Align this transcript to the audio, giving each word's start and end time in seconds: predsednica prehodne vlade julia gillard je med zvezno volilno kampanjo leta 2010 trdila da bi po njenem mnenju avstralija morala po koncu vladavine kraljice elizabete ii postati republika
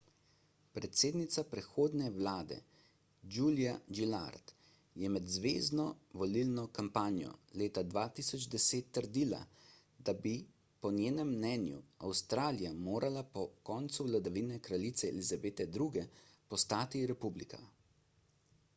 predsednica 0.75 1.41
prehodne 1.49 2.05
vlade 2.13 2.55
julia 3.33 3.73
gillard 3.97 4.53
je 5.01 5.11
med 5.17 5.27
zvezno 5.33 5.85
volilno 6.21 6.63
kampanjo 6.77 7.35
leta 7.63 7.83
2010 7.91 8.89
trdila 8.99 9.43
da 10.09 10.17
bi 10.25 10.33
po 10.87 10.91
njenem 10.97 11.35
mnenju 11.35 11.83
avstralija 12.09 12.73
morala 12.89 13.25
po 13.37 13.45
koncu 13.73 14.07
vladavine 14.09 14.59
kraljice 14.71 15.13
elizabete 15.15 15.69
ii 15.75 16.09
postati 16.55 17.07
republika 17.15 17.63